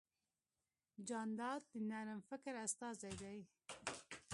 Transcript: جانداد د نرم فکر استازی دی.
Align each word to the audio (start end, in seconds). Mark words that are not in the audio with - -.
جانداد 1.07 1.61
د 1.71 1.75
نرم 1.89 2.19
فکر 2.29 2.53
استازی 2.65 3.13
دی. 3.21 3.39